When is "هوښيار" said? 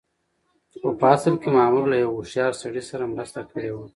2.17-2.53